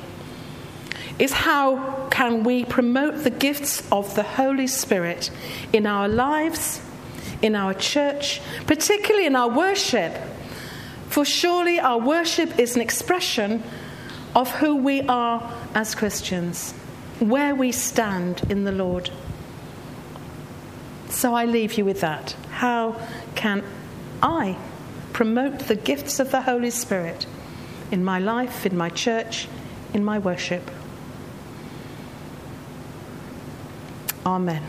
is 1.20 1.32
how 1.32 2.08
can 2.10 2.44
we 2.44 2.66
promote 2.66 3.24
the 3.24 3.30
gifts 3.30 3.88
of 3.92 4.16
the 4.16 4.24
Holy 4.24 4.68
Spirit 4.68 5.30
in 5.72 5.86
our 5.86 6.08
lives, 6.08 6.82
in 7.42 7.56
our 7.56 7.74
church, 7.74 8.42
particularly 8.66 9.28
in 9.28 9.36
our 9.36 9.50
worship? 9.50 10.14
For 11.10 11.24
surely 11.24 11.80
our 11.80 12.00
worship 12.00 12.58
is 12.58 12.76
an 12.76 12.82
expression 12.82 13.64
of 14.36 14.50
who 14.56 14.78
we 14.78 15.02
are 15.02 15.54
as 15.76 15.94
Christians, 15.94 16.72
where 17.20 17.54
we 17.54 17.72
stand 17.72 18.42
in 18.50 18.64
the 18.64 18.72
Lord. 18.72 19.12
So 21.12 21.36
I 21.36 21.46
leave 21.46 21.78
you 21.78 21.86
with 21.86 22.02
that. 22.02 22.36
How 22.50 22.96
can 23.36 23.64
I 24.24 24.58
promote 25.12 25.60
the 25.60 25.76
gifts 25.76 26.20
of 26.20 26.32
the 26.32 26.42
Holy 26.42 26.72
Spirit 26.72 27.28
in 27.92 28.04
my 28.04 28.18
life, 28.18 28.66
in 28.66 28.78
my 28.78 28.90
church, 28.90 29.48
in 29.94 30.04
my 30.04 30.18
worship? 30.18 30.72
Amen. 34.26 34.64